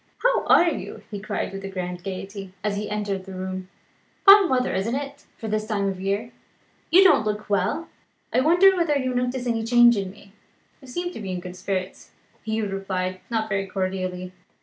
"How 0.23 0.45
are 0.45 0.69
you?" 0.71 1.03
he 1.11 1.19
cried 1.19 1.53
with 1.53 1.63
a 1.63 1.69
grand 1.69 2.03
gaiety, 2.03 2.51
as 2.63 2.75
he 2.75 2.89
entered 2.89 3.25
the 3.25 3.35
room. 3.35 3.69
"Fine 4.25 4.49
weather, 4.49 4.73
isn't 4.73 4.95
it, 4.95 5.27
for 5.37 5.47
the 5.47 5.59
time 5.59 5.87
of 5.87 6.01
year? 6.01 6.31
You 6.89 7.03
don't 7.03 7.23
look 7.23 7.47
well. 7.51 7.87
I 8.33 8.39
wonder 8.39 8.75
whether 8.75 8.97
you 8.97 9.13
notice 9.13 9.45
any 9.45 9.63
change 9.63 9.95
in 9.97 10.09
me? 10.09 10.31
"You 10.81 10.87
seem 10.87 11.11
to 11.13 11.19
be 11.19 11.31
in 11.31 11.39
good 11.39 11.55
spirits," 11.55 12.09
Hugh 12.43 12.65
replied, 12.67 13.19
not 13.29 13.47
very 13.47 13.67
cordially. 13.67 14.31